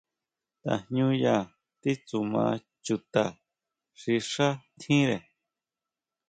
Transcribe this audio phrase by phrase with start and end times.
[0.63, 1.35] Tajñuya
[1.81, 2.43] titsuma
[2.85, 3.25] chuta
[3.99, 5.17] xi xá tjíre.